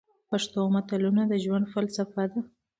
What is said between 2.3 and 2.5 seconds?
ده.